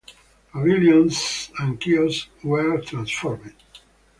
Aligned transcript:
Pavilions 0.51 1.51
and 1.59 1.79
kiosks 1.79 2.27
were 2.43 2.81
transformed. 2.81 3.53